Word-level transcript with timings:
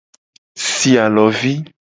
Si 0.71 0.97
alovi. 0.97 1.63